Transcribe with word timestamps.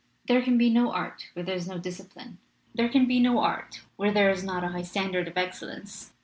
There 0.25 0.41
can 0.41 0.57
be 0.57 0.71
no 0.71 0.91
art 0.91 1.27
where 1.33 1.45
there 1.45 1.55
is 1.55 1.67
no 1.67 1.77
discipline, 1.77 2.39
there 2.73 2.89
can 2.89 3.05
be 3.05 3.19
no 3.19 3.37
art 3.37 3.81
where 3.97 4.11
there 4.11 4.31
is 4.31 4.43
not 4.43 4.63
a 4.63 4.69
high 4.69 4.81
standard 4.81 5.27
of 5.27 5.37
excellence. 5.37 6.11